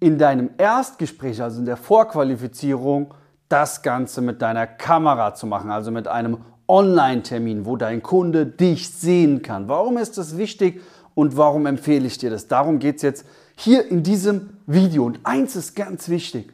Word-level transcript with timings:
in 0.00 0.18
deinem 0.18 0.50
Erstgespräch, 0.58 1.42
also 1.42 1.60
in 1.60 1.66
der 1.66 1.76
Vorqualifizierung, 1.76 3.14
das 3.48 3.82
Ganze 3.82 4.22
mit 4.22 4.42
deiner 4.42 4.66
Kamera 4.66 5.34
zu 5.34 5.46
machen, 5.46 5.70
also 5.70 5.90
mit 5.90 6.08
einem 6.08 6.38
Online-Termin, 6.66 7.66
wo 7.66 7.76
dein 7.76 8.02
Kunde 8.02 8.46
dich 8.46 8.90
sehen 8.90 9.42
kann. 9.42 9.68
Warum 9.68 9.98
ist 9.98 10.18
das 10.18 10.38
wichtig 10.38 10.80
und 11.14 11.36
warum 11.36 11.66
empfehle 11.66 12.06
ich 12.06 12.16
dir 12.18 12.30
das? 12.30 12.46
Darum 12.46 12.78
geht 12.78 12.96
es 12.96 13.02
jetzt 13.02 13.26
hier 13.56 13.86
in 13.90 14.02
diesem 14.02 14.50
Video. 14.66 15.04
Und 15.04 15.20
eins 15.24 15.56
ist 15.56 15.74
ganz 15.74 16.08
wichtig. 16.08 16.52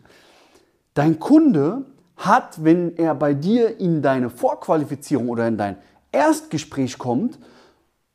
Dein 0.94 1.20
Kunde 1.20 1.84
hat, 2.16 2.64
wenn 2.64 2.96
er 2.96 3.14
bei 3.14 3.34
dir 3.34 3.78
in 3.78 4.00
deine 4.00 4.30
Vorqualifizierung 4.30 5.28
oder 5.28 5.46
in 5.46 5.58
dein 5.58 5.76
Erstgespräch 6.10 6.96
kommt, 6.96 7.38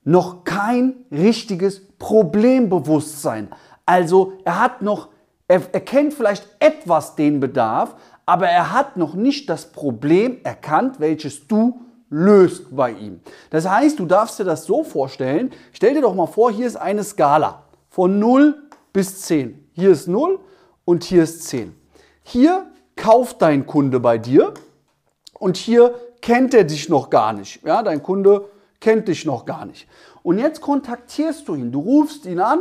noch 0.03 0.43
kein 0.43 0.95
richtiges 1.11 1.87
Problembewusstsein. 1.99 3.49
Also 3.85 4.33
er 4.43 4.59
hat 4.59 4.81
noch, 4.81 5.09
er, 5.51 5.61
er 5.73 5.81
kennt 5.81 6.13
vielleicht 6.13 6.47
etwas 6.59 7.15
den 7.15 7.41
Bedarf, 7.41 7.95
aber 8.25 8.47
er 8.47 8.71
hat 8.71 8.95
noch 8.95 9.15
nicht 9.15 9.49
das 9.49 9.73
Problem 9.73 10.37
erkannt, 10.43 11.01
welches 11.01 11.45
du 11.47 11.81
löst 12.09 12.73
bei 12.73 12.91
ihm. 12.91 13.19
Das 13.49 13.67
heißt, 13.67 13.99
du 13.99 14.05
darfst 14.05 14.39
dir 14.39 14.45
das 14.45 14.63
so 14.63 14.83
vorstellen, 14.85 15.51
stell 15.73 15.93
dir 15.93 16.01
doch 16.01 16.15
mal 16.15 16.27
vor, 16.27 16.51
hier 16.51 16.67
ist 16.67 16.77
eine 16.77 17.03
Skala 17.03 17.63
von 17.89 18.17
0 18.17 18.61
bis 18.93 19.23
10. 19.23 19.67
Hier 19.73 19.91
ist 19.91 20.07
0 20.07 20.39
und 20.85 21.03
hier 21.03 21.23
ist 21.23 21.43
10. 21.49 21.75
Hier 22.23 22.67
kauft 22.95 23.41
dein 23.41 23.67
Kunde 23.67 23.99
bei 23.99 24.17
dir 24.17 24.53
und 25.33 25.57
hier 25.57 25.93
kennt 26.21 26.53
er 26.53 26.63
dich 26.63 26.87
noch 26.87 27.09
gar 27.09 27.33
nicht. 27.33 27.61
Ja, 27.65 27.83
dein 27.83 28.01
Kunde 28.01 28.45
kennt 28.79 29.09
dich 29.09 29.25
noch 29.25 29.43
gar 29.43 29.65
nicht. 29.65 29.85
Und 30.23 30.37
jetzt 30.37 30.61
kontaktierst 30.61 31.45
du 31.49 31.55
ihn, 31.55 31.73
du 31.73 31.79
rufst 31.81 32.25
ihn 32.25 32.39
an 32.39 32.59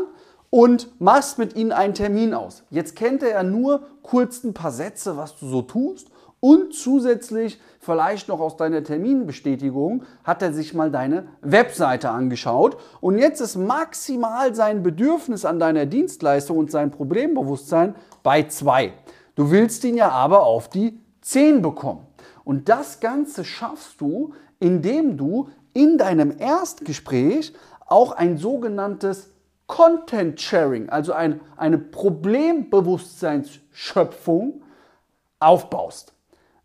und 0.50 1.00
machst 1.00 1.38
mit 1.38 1.56
ihm 1.56 1.72
einen 1.72 1.94
Termin 1.94 2.34
aus. 2.34 2.64
Jetzt 2.70 2.96
kennt 2.96 3.22
er 3.22 3.30
ja 3.30 3.42
nur 3.42 3.86
kurz 4.02 4.44
ein 4.44 4.52
paar 4.52 4.72
Sätze, 4.72 5.16
was 5.16 5.36
du 5.36 5.46
so 5.46 5.62
tust 5.62 6.08
und 6.40 6.74
zusätzlich 6.74 7.60
vielleicht 7.78 8.28
noch 8.28 8.40
aus 8.40 8.56
deiner 8.56 8.82
Terminbestätigung 8.82 10.04
hat 10.24 10.42
er 10.42 10.52
sich 10.52 10.74
mal 10.74 10.90
deine 10.90 11.28
Webseite 11.42 12.10
angeschaut 12.10 12.78
und 13.00 13.18
jetzt 13.18 13.40
ist 13.40 13.56
maximal 13.56 14.54
sein 14.54 14.82
Bedürfnis 14.82 15.44
an 15.44 15.60
deiner 15.60 15.86
Dienstleistung 15.86 16.56
und 16.58 16.70
sein 16.70 16.90
Problembewusstsein 16.90 17.94
bei 18.22 18.44
zwei. 18.44 18.94
Du 19.34 19.50
willst 19.50 19.84
ihn 19.84 19.96
ja 19.96 20.10
aber 20.10 20.42
auf 20.44 20.68
die 20.68 20.98
10 21.22 21.62
bekommen. 21.62 22.06
Und 22.44 22.68
das 22.68 23.00
Ganze 23.00 23.44
schaffst 23.44 24.00
du, 24.00 24.32
indem 24.58 25.16
du 25.16 25.48
in 25.72 25.98
deinem 25.98 26.34
Erstgespräch 26.38 27.52
auch 27.86 28.12
ein 28.12 28.38
sogenanntes 28.38 29.30
Content 29.70 30.38
Sharing, 30.40 30.88
also 30.88 31.12
ein, 31.12 31.40
eine 31.56 31.78
Problembewusstseinsschöpfung 31.78 34.62
aufbaust. 35.38 36.12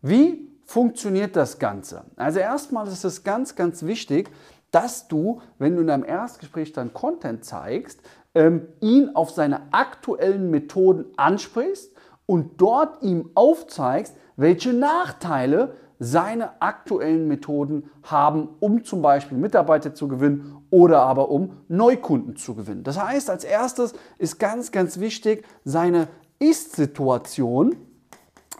Wie 0.02 0.50
funktioniert 0.64 1.36
das 1.36 1.60
Ganze? 1.60 2.02
Also 2.16 2.40
erstmal 2.40 2.88
ist 2.88 3.04
es 3.04 3.22
ganz, 3.22 3.54
ganz 3.54 3.84
wichtig, 3.84 4.28
dass 4.72 5.06
du, 5.06 5.40
wenn 5.58 5.76
du 5.76 5.82
in 5.82 5.86
deinem 5.86 6.04
Erstgespräch 6.04 6.72
dann 6.72 6.92
Content 6.92 7.44
zeigst, 7.44 8.00
ähm, 8.34 8.66
ihn 8.80 9.14
auf 9.14 9.30
seine 9.30 9.72
aktuellen 9.72 10.50
Methoden 10.50 11.04
ansprichst 11.16 11.92
und 12.26 12.60
dort 12.60 13.04
ihm 13.04 13.30
aufzeigst, 13.36 14.16
welche 14.34 14.72
Nachteile 14.72 15.76
seine 15.98 16.60
aktuellen 16.60 17.28
Methoden 17.28 17.90
haben, 18.02 18.48
um 18.60 18.84
zum 18.84 19.02
Beispiel 19.02 19.38
Mitarbeiter 19.38 19.94
zu 19.94 20.08
gewinnen 20.08 20.56
oder 20.70 21.02
aber 21.02 21.30
um 21.30 21.52
Neukunden 21.68 22.36
zu 22.36 22.54
gewinnen. 22.54 22.82
Das 22.82 23.00
heißt, 23.00 23.30
als 23.30 23.44
erstes 23.44 23.94
ist 24.18 24.38
ganz, 24.38 24.72
ganz 24.72 24.98
wichtig, 25.00 25.44
seine 25.64 26.08
Ist-Situation, 26.38 27.76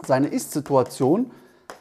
seine 0.05 0.27
Ist-Situation 0.27 1.31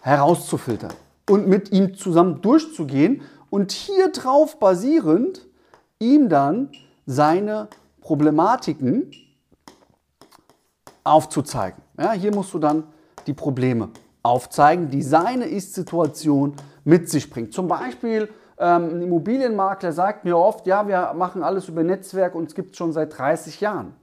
herauszufiltern 0.03 0.93
und 1.29 1.49
mit 1.49 1.73
ihm 1.73 1.97
zusammen 1.97 2.43
durchzugehen 2.43 3.23
und 3.51 3.73
hier 3.73 4.11
drauf 4.11 4.59
basierend 4.59 5.47
ihm 5.99 6.29
dann 6.29 6.71
seine 7.07 7.69
Problematiken 8.01 9.11
aufzuzeigen. 11.03 11.81
Ja, 11.99 12.13
hier 12.13 12.35
musst 12.35 12.53
du 12.53 12.59
dann 12.59 12.85
die 13.27 13.33
Probleme 13.33 13.89
aufzeigen, 14.27 14.91
die 14.91 15.03
seine 15.03 15.47
Ist-Situation 15.47 16.55
mit 16.85 17.09
sich 17.09 17.31
bringt. 17.31 17.53
Zum 17.53 17.69
Beispiel 17.69 18.29
ähm, 18.59 18.99
ein 18.99 19.03
Immobilienmakler 19.03 19.93
sagt 19.93 20.25
mir 20.25 20.37
oft, 20.37 20.67
ja, 20.67 20.87
wir 20.89 21.13
machen 21.15 21.43
alles 21.43 21.69
über 21.69 21.83
Netzwerk 21.83 22.35
und 22.35 22.49
es 22.49 22.55
gibt 22.55 22.73
es 22.73 22.77
schon 22.77 22.93
seit 22.93 23.17
30 23.17 23.61
Jahren. 23.61 23.95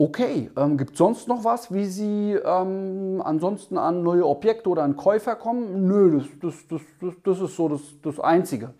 Okay, 0.00 0.48
ähm, 0.56 0.76
gibt 0.78 0.92
es 0.92 0.98
sonst 0.98 1.26
noch 1.26 1.42
was, 1.42 1.74
wie 1.74 1.84
Sie 1.84 2.32
ähm, 2.32 3.20
ansonsten 3.24 3.76
an 3.76 4.04
neue 4.04 4.24
Objekte 4.24 4.68
oder 4.68 4.84
an 4.84 4.96
Käufer 4.96 5.34
kommen? 5.34 5.88
Nö, 5.88 6.20
das, 6.40 6.54
das, 6.68 6.82
das, 7.00 7.12
das, 7.24 7.40
ist 7.40 7.56
so 7.56 7.68
das, 7.68 7.80
das 8.02 8.20
Einzige. 8.20 8.74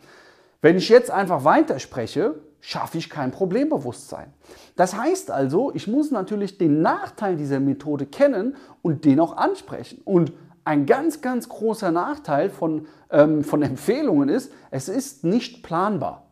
Wenn 0.60 0.76
ich 0.76 0.88
jetzt 0.88 1.10
einfach 1.10 1.42
weiterspreche, 1.42 2.36
schaffe 2.60 2.98
ich 2.98 3.08
kein 3.10 3.30
Problembewusstsein. 3.30 4.32
Das 4.76 4.96
heißt 4.96 5.30
also, 5.30 5.72
ich 5.74 5.86
muss 5.86 6.10
natürlich 6.10 6.58
den 6.58 6.82
Nachteil 6.82 7.36
dieser 7.36 7.60
Methode 7.60 8.06
kennen 8.06 8.56
und 8.82 9.04
den 9.04 9.20
auch 9.20 9.36
ansprechen. 9.36 10.00
Und 10.04 10.32
ein 10.64 10.84
ganz, 10.84 11.22
ganz 11.22 11.48
großer 11.48 11.90
Nachteil 11.90 12.50
von, 12.50 12.86
ähm, 13.10 13.42
von 13.42 13.62
Empfehlungen 13.62 14.28
ist, 14.28 14.52
es 14.70 14.88
ist 14.88 15.24
nicht 15.24 15.62
planbar. 15.62 16.24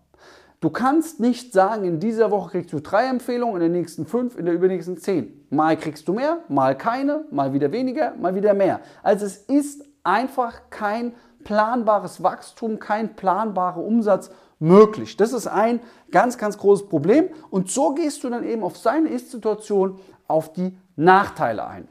Du 0.61 0.71
kannst 0.71 1.21
nicht 1.21 1.53
sagen, 1.53 1.85
in 1.85 2.01
dieser 2.01 2.31
Woche 2.31 2.51
kriegst 2.51 2.73
du 2.73 2.81
drei 2.81 3.07
Empfehlungen, 3.07 3.57
in 3.57 3.61
der 3.61 3.81
nächsten 3.81 4.07
fünf, 4.07 4.39
in 4.39 4.47
der 4.47 4.55
übernächsten 4.55 4.97
zehn. 4.97 5.47
Mal 5.51 5.77
kriegst 5.77 6.09
du 6.09 6.15
mehr, 6.15 6.39
mal 6.49 6.77
keine, 6.77 7.25
mal 7.31 7.53
wieder 7.53 7.73
weniger, 7.73 8.15
mal 8.17 8.35
wieder 8.35 8.55
mehr. 8.55 8.81
Also 9.03 9.27
es 9.27 9.37
ist 9.37 9.85
einfach 10.03 10.63
kein 10.71 11.15
planbares 11.45 12.23
Wachstum, 12.23 12.79
kein 12.79 13.17
planbarer 13.17 13.83
Umsatz 13.83 14.31
möglich. 14.59 15.17
Das 15.17 15.33
ist 15.33 15.47
ein 15.47 15.81
ganz, 16.11 16.39
ganz 16.39 16.59
großes 16.59 16.89
Problem. 16.89 17.29
Und 17.51 17.71
so 17.71 17.95
gehst 17.95 18.25
du 18.25 18.31
dann 18.31 18.45
eben 18.45 18.63
auf 18.63 18.77
seine 18.77 19.09
Ist-Situation, 19.09 20.01
auf 20.29 20.53
die 20.53 20.77
Nachteile 20.97 21.67
ein. 21.67 21.89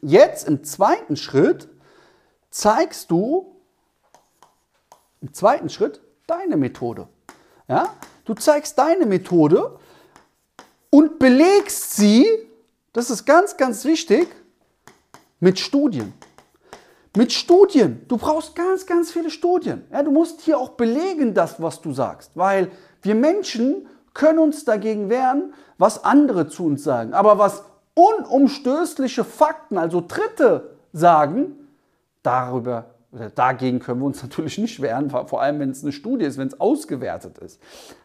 Jetzt 0.00 0.48
im 0.48 0.64
zweiten 0.64 1.16
Schritt 1.16 1.68
zeigst 2.50 3.10
du 3.10 3.54
im 5.20 5.32
zweiten 5.32 5.70
Schritt 5.70 6.00
deine 6.26 6.56
Methode. 6.56 7.08
Ja? 7.68 7.94
Du 8.24 8.34
zeigst 8.34 8.78
deine 8.78 9.06
Methode 9.06 9.78
und 10.90 11.18
belegst 11.18 11.94
sie, 11.96 12.26
das 12.92 13.10
ist 13.10 13.24
ganz, 13.24 13.56
ganz 13.56 13.84
wichtig, 13.84 14.28
mit 15.40 15.58
Studien. 15.58 16.12
Mit 17.16 17.32
Studien. 17.32 18.04
Du 18.08 18.16
brauchst 18.16 18.56
ganz, 18.56 18.86
ganz 18.86 19.12
viele 19.12 19.30
Studien. 19.30 19.84
Ja, 19.92 20.02
du 20.02 20.10
musst 20.10 20.40
hier 20.40 20.58
auch 20.58 20.70
belegen, 20.70 21.32
das, 21.32 21.62
was 21.62 21.80
du 21.80 21.92
sagst, 21.92 22.32
weil 22.34 22.70
wir 23.02 23.14
Menschen 23.14 23.86
können 24.14 24.40
uns 24.40 24.64
dagegen 24.64 25.10
wehren, 25.10 25.54
was 25.78 26.02
andere 26.02 26.48
zu 26.48 26.66
uns 26.66 26.82
sagen. 26.82 27.14
Aber 27.14 27.38
was 27.38 27.64
unumstößliche 27.94 29.22
Fakten, 29.24 29.78
also 29.78 30.02
Dritte 30.06 30.76
sagen, 30.92 31.52
darüber 32.22 32.86
oder 33.14 33.30
dagegen 33.30 33.78
können 33.78 34.00
wir 34.00 34.06
uns 34.06 34.22
natürlich 34.24 34.58
nicht 34.58 34.82
wehren, 34.82 35.08
vor 35.10 35.40
allem 35.40 35.60
wenn 35.60 35.70
es 35.70 35.82
eine 35.82 35.92
Studie 35.92 36.24
ist, 36.24 36.36
wenn 36.36 36.48
es 36.48 36.60
ausgewertet 36.60 37.38
ist. 37.38 37.60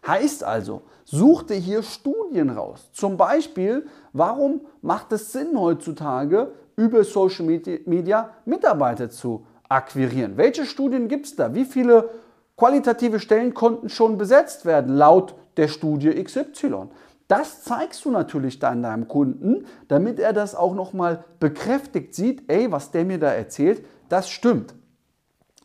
Heißt 0.06 0.44
also, 0.44 0.84
such 1.04 1.44
dir 1.44 1.56
hier 1.56 1.82
Studien 1.82 2.52
raus. 2.52 2.90
Zum 2.94 3.18
Beispiel, 3.18 3.88
warum 4.14 4.62
macht 4.82 5.12
es 5.12 5.32
Sinn 5.32 5.58
heutzutage, 5.60 6.52
über 6.80 7.04
Social 7.04 7.46
Media 7.46 8.30
Mitarbeiter 8.46 9.10
zu 9.10 9.46
akquirieren. 9.68 10.38
Welche 10.38 10.66
Studien 10.66 11.10
gibt 11.10 11.26
es 11.26 11.36
da? 11.36 11.54
Wie 11.54 11.66
viele 11.66 12.10
qualitative 12.56 13.20
Stellen 13.20 13.54
konnten 13.54 13.90
schon 13.90 14.18
besetzt 14.18 14.66
werden 14.66 14.96
laut 14.96 15.36
der 15.58 15.68
Studie 15.68 16.24
XY? 16.24 16.88
Das 17.28 17.64
zeigst 17.64 18.06
du 18.06 18.12
natürlich 18.12 18.60
dann 18.60 18.82
deinem 18.82 19.10
Kunden, 19.10 19.66
damit 19.90 20.20
er 20.20 20.32
das 20.32 20.56
auch 20.56 20.74
nochmal 20.74 21.26
bekräftigt 21.42 22.16
sieht, 22.16 22.50
ey, 22.50 22.72
was 22.72 22.92
der 22.92 23.04
mir 23.04 23.20
da 23.20 23.28
erzählt, 23.28 23.86
das 24.08 24.30
stimmt. 24.30 24.74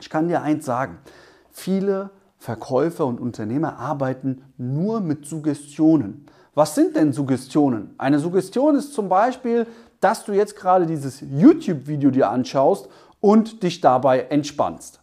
Ich 0.01 0.11
kann 0.11 0.27
dir 0.27 0.43
eins 0.43 0.67
sagen, 0.67 0.99
viele 1.53 2.11
Verkäufer 2.39 3.07
und 3.07 3.21
Unternehmer 3.21 3.79
arbeiten 3.79 4.43
nur 4.59 5.01
mit 5.01 5.27
Suggestionen. 5.27 6.27
Was 6.55 6.77
sind 6.77 6.95
denn 6.95 7.13
Suggestionen? 7.13 7.95
Eine 7.99 8.21
Suggestion 8.21 8.77
ist 8.77 8.95
zum 8.95 9.09
Beispiel, 9.09 9.67
dass 10.05 10.27
du 10.27 10.33
jetzt 10.33 10.55
gerade 10.55 10.85
dieses 10.85 11.23
YouTube-Video 11.23 12.11
dir 12.11 12.29
anschaust 12.29 12.89
und 13.21 13.63
dich 13.63 13.81
dabei 13.81 14.21
entspannst. 14.21 15.01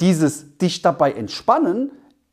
Dieses 0.00 0.58
dich 0.58 0.82
dabei 0.82 1.12
entspannen 1.12 1.92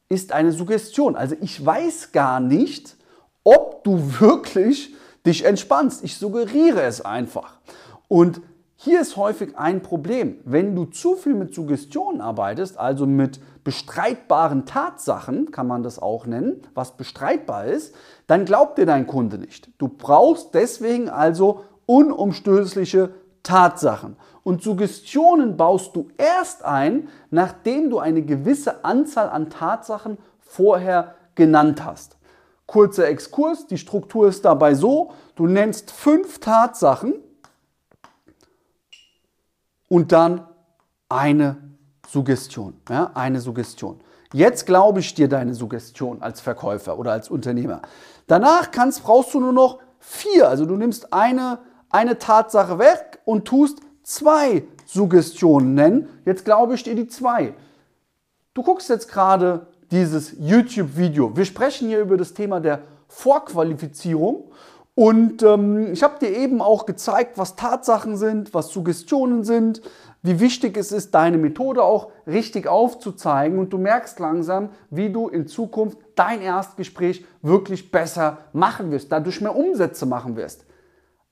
ist 0.09 0.31
eine 0.31 0.51
Suggestion. 0.53 1.15
Also 1.15 1.35
ich 1.39 1.63
weiß 1.63 2.13
gar 2.13 2.39
nicht, 2.39 2.95
ob 3.43 3.83
du 3.83 4.19
wirklich 4.19 4.95
dich 5.23 5.45
entspannst. 5.45 6.03
Ich 6.03 6.17
suggeriere 6.17 6.81
es 6.81 7.01
einfach. 7.01 7.59
Und 8.07 8.41
hier 8.87 9.01
ist 9.01 9.17
häufig 9.17 9.57
ein 9.57 9.81
Problem. 9.81 10.37
Wenn 10.45 10.73
du 10.73 10.85
zu 10.85 11.15
viel 11.15 11.33
mit 11.33 11.53
Suggestionen 11.53 12.21
arbeitest, 12.21 12.79
also 12.79 13.05
mit 13.05 13.41
bestreitbaren 13.65 14.65
Tatsachen, 14.65 15.51
kann 15.51 15.67
man 15.67 15.83
das 15.83 15.99
auch 15.99 16.25
nennen, 16.25 16.61
was 16.73 16.95
bestreitbar 16.95 17.65
ist, 17.65 17.93
dann 18.27 18.45
glaubt 18.45 18.77
dir 18.77 18.85
dein 18.85 19.05
Kunde 19.05 19.39
nicht. 19.39 19.69
Du 19.77 19.89
brauchst 19.89 20.53
deswegen 20.53 21.09
also 21.09 21.65
unumstößliche 21.85 23.09
Tatsachen. 23.43 24.15
Und 24.43 24.63
Suggestionen 24.63 25.57
baust 25.57 25.93
du 25.93 26.07
erst 26.17 26.63
ein, 26.63 27.09
nachdem 27.29 27.89
du 27.89 27.99
eine 27.99 28.21
gewisse 28.21 28.85
Anzahl 28.85 29.29
an 29.29 29.49
Tatsachen 29.49 30.17
vorher 30.39 31.15
genannt 31.35 31.83
hast. 31.83 32.15
Kurzer 32.67 33.09
Exkurs, 33.09 33.67
die 33.67 33.77
Struktur 33.77 34.29
ist 34.29 34.45
dabei 34.45 34.75
so, 34.75 35.11
du 35.35 35.45
nennst 35.45 35.91
fünf 35.91 36.39
Tatsachen, 36.39 37.15
und 39.89 40.11
dann 40.11 40.45
eine 41.09 41.57
Suggestion. 42.07 42.79
Ja, 42.89 43.11
eine 43.13 43.41
Suggestion. 43.41 44.01
Jetzt 44.33 44.65
glaube 44.65 44.99
ich 44.99 45.13
dir 45.13 45.29
deine 45.29 45.53
Suggestion 45.53 46.21
als 46.21 46.41
Verkäufer 46.41 46.99
oder 46.99 47.11
als 47.11 47.29
Unternehmer. 47.29 47.81
Danach 48.27 48.71
kannst, 48.71 49.03
brauchst 49.03 49.33
du 49.33 49.39
nur 49.39 49.53
noch 49.53 49.79
vier. 49.99 50.49
Also 50.49 50.65
du 50.65 50.75
nimmst 50.75 51.13
eine, 51.13 51.59
eine 51.89 52.17
Tatsache 52.17 52.77
weg 52.77 53.19
und 53.25 53.45
tust 53.45 53.79
zwei 54.03 54.63
Suggestionen 54.85 55.75
nennen. 55.75 56.09
Jetzt 56.25 56.45
glaube 56.45 56.75
ich 56.75 56.83
dir 56.83 56.95
die 56.95 57.07
zwei. 57.07 57.53
Du 58.53 58.63
guckst 58.63 58.89
jetzt 58.89 59.09
gerade 59.09 59.67
dieses 59.91 60.33
YouTube-Video. 60.39 61.35
Wir 61.37 61.45
sprechen 61.45 61.87
hier 61.87 62.01
über 62.01 62.17
das 62.17 62.33
Thema 62.33 62.59
der 62.59 62.81
Vorqualifizierung 63.07 64.51
und 64.97 65.43
ähm, 65.43 65.93
ich 65.93 66.01
habe 66.01 66.17
dir 66.17 66.35
eben 66.35 66.59
auch 66.59 66.87
gezeigt, 66.87 67.37
was 67.37 67.55
Tatsachen 67.55 68.17
sind, 68.17 68.55
was 68.55 68.69
Suggestionen 68.69 69.43
sind, 69.43 69.83
wie 70.23 70.39
wichtig 70.39 70.75
es 70.75 70.91
ist, 70.91 71.13
deine 71.13 71.37
Methode 71.37 71.83
auch 71.83 72.09
richtig 72.25 72.65
aufzuzeigen. 72.65 73.59
Und 73.59 73.71
du 73.71 73.77
merkst 73.77 74.17
langsam, 74.17 74.69
wie 74.89 75.11
du 75.11 75.27
in 75.27 75.45
Zukunft 75.45 75.99
dein 76.15 76.41
Erstgespräch 76.41 77.23
wirklich 77.43 77.91
besser 77.91 78.39
machen 78.53 78.89
wirst, 78.89 79.11
dadurch 79.11 79.39
mehr 79.39 79.55
Umsätze 79.55 80.07
machen 80.07 80.35
wirst. 80.35 80.65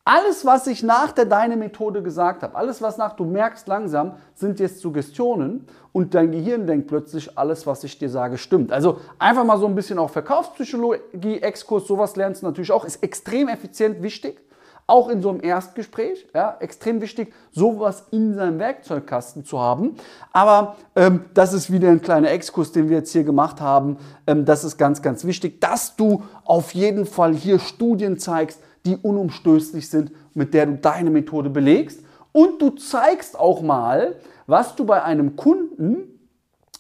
Alles, 0.08 0.46
was 0.46 0.68
ich 0.68 0.84
nach 0.84 1.12
der 1.14 1.26
Deine 1.26 1.58
Methode 1.58 2.04
gesagt 2.04 2.44
habe, 2.44 2.54
alles, 2.54 2.80
was 2.80 2.98
nach 2.98 3.16
du 3.16 3.26
merkst 3.26 3.68
langsam, 3.68 4.14
sind 4.36 4.60
jetzt 4.60 4.80
Suggestionen 4.80 5.66
und 5.94 6.14
dein 6.14 6.32
Gehirn 6.32 6.68
denkt 6.68 6.86
plötzlich, 6.86 7.36
alles, 7.40 7.66
was 7.66 7.84
ich 7.84 7.98
dir 7.98 8.12
sage, 8.12 8.38
stimmt. 8.38 8.72
Also 8.72 9.00
einfach 9.18 9.44
mal 9.44 9.58
so 9.58 9.66
ein 9.66 9.74
bisschen 9.74 9.98
auch 9.98 10.12
Verkaufspsychologie, 10.12 11.42
Exkurs, 11.42 11.88
sowas 11.88 12.16
lernst 12.18 12.44
du 12.44 12.46
natürlich 12.46 12.72
auch, 12.72 12.86
ist 12.86 13.02
extrem 13.02 13.48
effizient 13.48 14.04
wichtig. 14.04 14.40
Auch 14.86 15.10
in 15.10 15.24
so 15.24 15.30
einem 15.30 15.42
Erstgespräch, 15.42 16.28
ja, 16.36 16.56
extrem 16.60 17.02
wichtig, 17.02 17.34
sowas 17.50 18.04
in 18.12 18.36
seinem 18.36 18.60
Werkzeugkasten 18.60 19.44
zu 19.44 19.60
haben. 19.60 19.96
Aber 20.32 20.76
ähm, 20.96 21.26
das 21.34 21.54
ist 21.54 21.72
wieder 21.72 21.90
ein 21.90 22.04
kleiner 22.04 22.30
Exkurs, 22.30 22.72
den 22.72 22.90
wir 22.90 22.98
jetzt 22.98 23.12
hier 23.12 23.24
gemacht 23.24 23.60
haben. 23.60 23.98
Ähm, 24.28 24.46
das 24.46 24.64
ist 24.64 24.78
ganz, 24.78 25.02
ganz 25.02 25.26
wichtig, 25.26 25.60
dass 25.60 25.96
du 25.96 26.22
auf 26.44 26.76
jeden 26.76 27.08
Fall 27.08 27.34
hier 27.34 27.58
Studien 27.58 28.20
zeigst, 28.20 28.62
die 28.86 28.96
unumstößlich 28.96 29.90
sind, 29.90 30.12
mit 30.34 30.54
der 30.54 30.66
du 30.68 30.78
deine 30.78 31.10
Methode 31.10 31.50
belegst. 31.50 32.02
Und 32.32 32.62
du 32.62 32.72
zeigst 32.72 33.40
auch 33.40 33.62
mal, 33.62 34.16
was 34.48 34.76
du 34.76 34.86
bei 34.86 35.04
einem 35.04 35.36
Kunden 35.36 36.20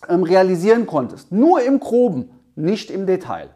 ähm, 0.07 0.23
realisieren 0.23 0.85
konntest. 0.85 1.31
Nur 1.31 1.61
im 1.61 1.79
Groben, 1.79 2.29
nicht 2.55 2.91
im 2.91 3.05
Detail. 3.05 3.49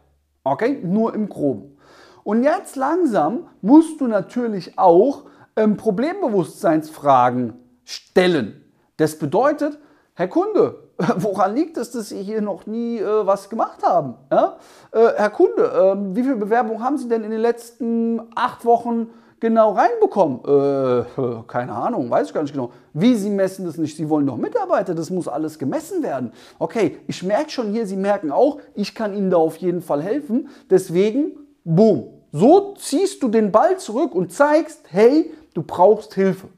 Okay? 0.44 0.80
Nur 0.82 1.14
im 1.14 1.28
Groben. 1.28 1.76
Und 2.24 2.42
jetzt 2.42 2.76
langsam 2.76 3.48
musst 3.60 4.00
du 4.00 4.06
natürlich 4.06 4.78
auch 4.78 5.24
ähm, 5.56 5.76
Problembewusstseinsfragen 5.76 7.54
stellen. 7.84 8.64
Das 8.96 9.18
bedeutet, 9.18 9.78
Herr 10.14 10.28
Kunde, 10.28 10.89
woran 11.16 11.54
liegt 11.54 11.76
es, 11.76 11.90
dass 11.90 12.10
Sie 12.10 12.22
hier 12.22 12.40
noch 12.40 12.66
nie 12.66 12.98
äh, 12.98 13.26
was 13.26 13.48
gemacht 13.48 13.82
haben? 13.82 14.14
Ja? 14.30 14.56
Äh, 14.92 15.08
Herr 15.16 15.30
Kunde, 15.30 15.62
äh, 15.62 16.16
wie 16.16 16.22
viele 16.22 16.36
Bewerbungen 16.36 16.82
haben 16.82 16.98
Sie 16.98 17.08
denn 17.08 17.24
in 17.24 17.30
den 17.30 17.40
letzten 17.40 18.20
acht 18.34 18.64
Wochen 18.64 19.08
genau 19.38 19.72
reinbekommen? 19.72 20.40
Äh, 20.44 21.42
keine 21.46 21.72
Ahnung, 21.72 22.10
weiß 22.10 22.28
ich 22.28 22.34
gar 22.34 22.42
nicht 22.42 22.52
genau. 22.52 22.72
Wie, 22.92 23.14
Sie 23.14 23.30
messen 23.30 23.64
das 23.64 23.78
nicht? 23.78 23.96
Sie 23.96 24.08
wollen 24.08 24.26
doch 24.26 24.36
Mitarbeiter, 24.36 24.94
das 24.94 25.10
muss 25.10 25.28
alles 25.28 25.58
gemessen 25.58 26.02
werden. 26.02 26.32
Okay, 26.58 26.98
ich 27.06 27.22
merke 27.22 27.50
schon 27.50 27.72
hier, 27.72 27.86
Sie 27.86 27.96
merken 27.96 28.30
auch, 28.30 28.58
ich 28.74 28.94
kann 28.94 29.14
Ihnen 29.14 29.30
da 29.30 29.38
auf 29.38 29.56
jeden 29.56 29.82
Fall 29.82 30.02
helfen. 30.02 30.48
Deswegen, 30.68 31.32
boom. 31.64 32.08
So 32.32 32.74
ziehst 32.74 33.22
du 33.22 33.28
den 33.28 33.50
Ball 33.50 33.78
zurück 33.78 34.14
und 34.14 34.32
zeigst, 34.32 34.82
hey, 34.88 35.32
du 35.54 35.62
brauchst 35.62 36.14
Hilfe. 36.14 36.48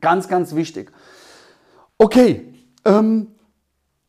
Ganz, 0.00 0.28
ganz 0.28 0.54
wichtig. 0.54 0.90
Okay, 1.98 2.54
ähm, 2.86 3.26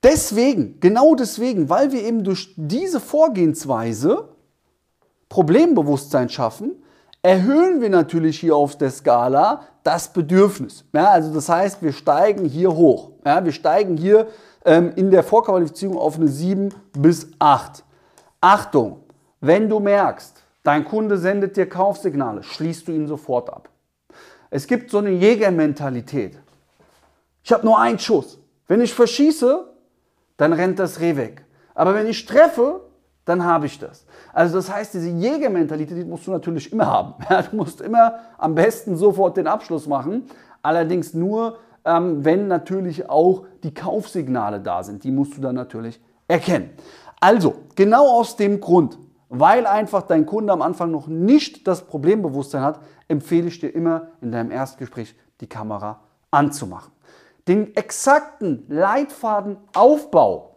Deswegen, 0.03 0.79
genau 0.79 1.15
deswegen, 1.15 1.69
weil 1.69 1.91
wir 1.91 2.03
eben 2.03 2.23
durch 2.23 2.53
diese 2.57 2.99
Vorgehensweise 2.99 4.29
Problembewusstsein 5.29 6.29
schaffen, 6.29 6.83
erhöhen 7.21 7.81
wir 7.81 7.89
natürlich 7.89 8.39
hier 8.39 8.55
auf 8.55 8.77
der 8.77 8.89
Skala 8.89 9.61
das 9.83 10.11
Bedürfnis. 10.11 10.85
Ja, 10.93 11.11
also 11.11 11.33
das 11.33 11.49
heißt, 11.49 11.81
wir 11.83 11.93
steigen 11.93 12.45
hier 12.45 12.75
hoch. 12.75 13.11
Ja, 13.25 13.45
wir 13.45 13.51
steigen 13.51 13.95
hier 13.95 14.27
ähm, 14.65 14.91
in 14.95 15.11
der 15.11 15.23
Vorqualifizierung 15.23 15.97
auf 15.97 16.15
eine 16.15 16.27
7 16.27 16.73
bis 16.93 17.27
8. 17.39 17.83
Achtung, 18.41 19.01
wenn 19.39 19.69
du 19.69 19.79
merkst, 19.79 20.43
dein 20.63 20.83
Kunde 20.83 21.17
sendet 21.17 21.57
dir 21.57 21.69
Kaufsignale, 21.69 22.41
schließt 22.41 22.87
du 22.87 22.91
ihn 22.91 23.07
sofort 23.07 23.51
ab. 23.51 23.69
Es 24.49 24.67
gibt 24.67 24.89
so 24.89 24.97
eine 24.97 25.11
Jägermentalität. 25.11 26.39
Ich 27.43 27.51
habe 27.51 27.65
nur 27.65 27.79
einen 27.79 27.99
Schuss. 27.99 28.39
Wenn 28.67 28.81
ich 28.81 28.93
verschieße, 28.93 29.70
dann 30.41 30.53
rennt 30.53 30.79
das 30.79 30.99
Reh 30.99 31.17
weg. 31.17 31.45
Aber 31.75 31.93
wenn 31.93 32.07
ich 32.07 32.25
treffe, 32.25 32.81
dann 33.25 33.45
habe 33.45 33.67
ich 33.67 33.77
das. 33.77 34.07
Also 34.33 34.55
das 34.55 34.73
heißt, 34.73 34.95
diese 34.95 35.09
Jägermentalität 35.09 36.07
musst 36.07 36.25
du 36.25 36.31
natürlich 36.31 36.73
immer 36.73 36.87
haben. 36.87 37.13
du 37.51 37.55
musst 37.55 37.79
immer 37.79 38.15
am 38.39 38.55
besten 38.55 38.95
sofort 38.95 39.37
den 39.37 39.45
Abschluss 39.45 39.85
machen. 39.85 40.23
Allerdings 40.63 41.13
nur, 41.13 41.59
ähm, 41.85 42.25
wenn 42.25 42.47
natürlich 42.47 43.07
auch 43.07 43.45
die 43.61 43.71
Kaufsignale 43.71 44.59
da 44.59 44.81
sind. 44.81 45.03
Die 45.03 45.11
musst 45.11 45.37
du 45.37 45.41
dann 45.41 45.53
natürlich 45.53 46.01
erkennen. 46.27 46.71
Also, 47.19 47.53
genau 47.75 48.07
aus 48.09 48.35
dem 48.35 48.59
Grund, 48.61 48.97
weil 49.29 49.67
einfach 49.67 50.01
dein 50.01 50.25
Kunde 50.25 50.53
am 50.53 50.63
Anfang 50.63 50.89
noch 50.89 51.05
nicht 51.05 51.67
das 51.67 51.83
Problembewusstsein 51.83 52.63
hat, 52.63 52.79
empfehle 53.07 53.49
ich 53.49 53.59
dir 53.59 53.69
immer 53.69 54.07
in 54.21 54.31
deinem 54.31 54.49
Erstgespräch 54.49 55.15
die 55.39 55.47
Kamera 55.47 55.99
anzumachen. 56.31 56.91
Den 57.47 57.75
exakten 57.75 58.65
Leitfadenaufbau 58.69 60.51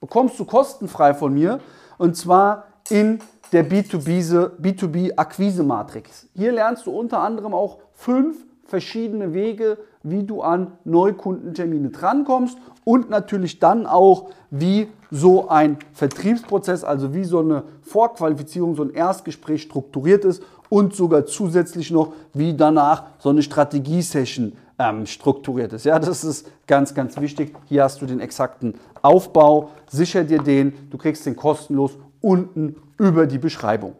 bekommst 0.00 0.38
du 0.38 0.44
kostenfrei 0.44 1.14
von 1.14 1.32
mir 1.32 1.60
und 1.98 2.16
zwar 2.16 2.64
in 2.90 3.20
der 3.52 3.68
B2B-Akquise-Matrix. 3.68 6.28
Hier 6.34 6.52
lernst 6.52 6.86
du 6.86 6.90
unter 6.90 7.20
anderem 7.20 7.54
auch 7.54 7.78
fünf 7.92 8.44
verschiedene 8.64 9.32
Wege, 9.32 9.78
wie 10.02 10.24
du 10.24 10.42
an 10.42 10.72
Neukundentermine 10.84 11.90
drankommst 11.90 12.58
und 12.84 13.10
natürlich 13.10 13.58
dann 13.58 13.86
auch, 13.86 14.30
wie 14.50 14.88
so 15.10 15.48
ein 15.48 15.78
Vertriebsprozess, 15.92 16.84
also 16.84 17.14
wie 17.14 17.24
so 17.24 17.40
eine 17.40 17.64
Vorqualifizierung, 17.82 18.74
so 18.74 18.82
ein 18.82 18.90
Erstgespräch 18.90 19.62
strukturiert 19.62 20.24
ist 20.24 20.42
und 20.68 20.94
sogar 20.94 21.26
zusätzlich 21.26 21.90
noch, 21.90 22.12
wie 22.32 22.56
danach 22.56 23.04
so 23.18 23.30
eine 23.30 23.42
Strategiesession 23.42 24.52
ähm, 24.78 25.06
strukturiert 25.06 25.72
ist. 25.72 25.84
Ja, 25.84 25.98
das 25.98 26.24
ist 26.24 26.50
ganz, 26.66 26.94
ganz 26.94 27.20
wichtig. 27.20 27.56
Hier 27.66 27.84
hast 27.84 28.00
du 28.00 28.06
den 28.06 28.20
exakten 28.20 28.74
Aufbau. 29.02 29.70
Sicher 29.88 30.24
dir 30.24 30.42
den. 30.42 30.90
Du 30.90 30.98
kriegst 30.98 31.24
den 31.26 31.36
kostenlos 31.36 31.96
unten 32.20 32.76
über 32.98 33.26
die 33.26 33.38
Beschreibung. 33.38 33.96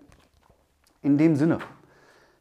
In 1.02 1.18
dem 1.18 1.36
Sinne, 1.36 1.58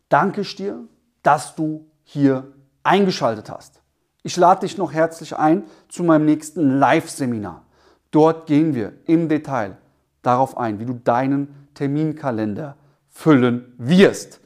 danke 0.09 0.41
ich 0.41 0.55
dir, 0.55 0.79
dass 1.23 1.55
du 1.55 1.85
hier 2.03 2.51
eingeschaltet 2.83 3.49
hast. 3.49 3.81
Ich 4.23 4.37
lade 4.37 4.61
dich 4.61 4.77
noch 4.77 4.91
herzlich 4.91 5.37
ein 5.37 5.63
zu 5.87 6.03
meinem 6.03 6.25
nächsten 6.25 6.79
Live-Seminar. 6.79 7.63
Dort 8.11 8.47
gehen 8.47 8.73
wir 8.73 8.93
im 9.05 9.29
Detail 9.29 9.77
darauf 10.21 10.57
ein, 10.57 10.79
wie 10.79 10.85
du 10.85 10.93
deinen 10.93 11.67
Terminkalender 11.73 12.75
füllen 13.09 13.73
wirst. 13.77 14.39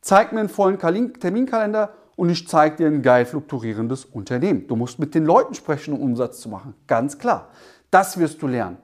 Zeig 0.00 0.32
mir 0.32 0.40
einen 0.40 0.48
vollen 0.48 0.78
Terminkalender 0.78 1.94
und 2.16 2.30
ich 2.30 2.48
zeige 2.48 2.76
dir 2.76 2.86
ein 2.86 3.02
geil 3.02 3.26
fluktuierendes 3.26 4.06
Unternehmen. 4.06 4.66
Du 4.66 4.74
musst 4.74 4.98
mit 4.98 5.14
den 5.14 5.24
Leuten 5.24 5.54
sprechen, 5.54 5.94
um 5.94 6.00
Umsatz 6.00 6.40
zu 6.40 6.48
machen. 6.48 6.74
Ganz 6.86 7.18
klar. 7.18 7.48
Das 7.90 8.18
wirst 8.18 8.42
du 8.42 8.48
lernen. 8.48 8.78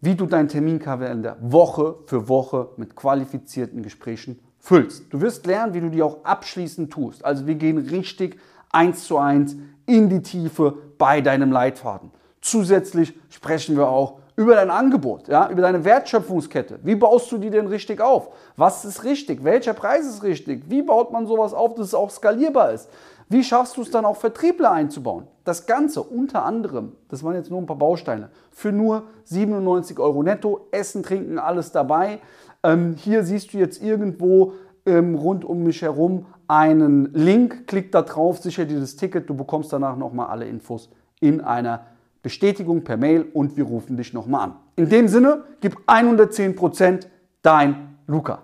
Wie 0.00 0.16
du 0.16 0.26
deinen 0.26 0.48
Terminkalender 0.48 1.36
Woche 1.40 1.96
für 2.06 2.28
Woche 2.28 2.68
mit 2.76 2.94
qualifizierten 2.94 3.82
Gesprächen 3.82 4.38
füllst. 4.58 5.04
Du 5.10 5.20
wirst 5.20 5.46
lernen, 5.46 5.72
wie 5.72 5.80
du 5.80 5.88
die 5.88 6.02
auch 6.02 6.24
abschließend 6.24 6.92
tust. 6.92 7.24
Also 7.24 7.46
wir 7.46 7.54
gehen 7.54 7.78
richtig 7.78 8.38
eins 8.70 9.04
zu 9.06 9.18
eins 9.18 9.56
in 9.86 10.08
die 10.08 10.22
Tiefe 10.22 10.76
bei 10.98 11.20
deinem 11.20 11.52
Leitfaden. 11.52 12.10
Zusätzlich 12.40 13.14
sprechen 13.30 13.76
wir 13.76 13.88
auch 13.88 14.20
über 14.36 14.54
dein 14.56 14.70
Angebot, 14.70 15.28
ja, 15.28 15.48
über 15.48 15.62
deine 15.62 15.84
Wertschöpfungskette. 15.84 16.80
Wie 16.82 16.96
baust 16.96 17.30
du 17.30 17.38
die 17.38 17.50
denn 17.50 17.68
richtig 17.68 18.00
auf? 18.00 18.30
Was 18.56 18.84
ist 18.84 19.04
richtig? 19.04 19.44
Welcher 19.44 19.74
Preis 19.74 20.06
ist 20.06 20.22
richtig? 20.22 20.64
Wie 20.68 20.82
baut 20.82 21.12
man 21.12 21.26
sowas 21.26 21.54
auf, 21.54 21.74
dass 21.74 21.88
es 21.88 21.94
auch 21.94 22.10
skalierbar 22.10 22.72
ist? 22.72 22.88
Wie 23.28 23.42
schaffst 23.42 23.76
du 23.76 23.82
es 23.82 23.90
dann 23.90 24.04
auch 24.04 24.16
Vertriebler 24.16 24.72
einzubauen? 24.72 25.28
Das 25.44 25.66
Ganze 25.66 26.02
unter 26.02 26.44
anderem, 26.44 26.92
das 27.08 27.22
waren 27.22 27.34
jetzt 27.34 27.50
nur 27.50 27.60
ein 27.60 27.66
paar 27.66 27.78
Bausteine, 27.78 28.30
für 28.50 28.72
nur 28.72 29.04
97 29.24 29.98
Euro 29.98 30.22
netto, 30.22 30.66
Essen, 30.72 31.02
Trinken, 31.02 31.38
alles 31.38 31.72
dabei. 31.72 32.18
Ähm, 32.62 32.96
hier 32.96 33.24
siehst 33.24 33.54
du 33.54 33.58
jetzt 33.58 33.82
irgendwo 33.82 34.52
ähm, 34.84 35.14
rund 35.14 35.44
um 35.44 35.62
mich 35.62 35.80
herum 35.82 36.26
einen 36.48 37.12
Link, 37.14 37.66
klick 37.66 37.92
da 37.92 38.02
drauf, 38.02 38.38
sicher 38.38 38.66
dir 38.66 38.80
das 38.80 38.96
Ticket, 38.96 39.30
du 39.30 39.34
bekommst 39.34 39.72
danach 39.72 39.96
nochmal 39.96 40.28
alle 40.28 40.46
Infos 40.46 40.90
in 41.20 41.40
einer 41.40 41.86
Bestätigung 42.24 42.84
per 42.84 42.96
Mail 42.96 43.26
und 43.34 43.58
wir 43.58 43.64
rufen 43.64 43.98
dich 43.98 44.14
nochmal 44.14 44.48
an. 44.48 44.56
In 44.76 44.88
dem 44.88 45.08
Sinne, 45.08 45.44
gib 45.60 45.76
110% 45.86 47.06
dein 47.42 47.98
Luca. 48.06 48.43